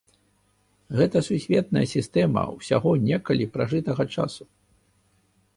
Гэта 0.99 1.21
сусветная 1.27 1.83
сістэма 1.93 2.43
ўсяго 2.57 2.91
некалі 3.11 3.45
пражытага 3.59 4.03
часу. 4.17 4.43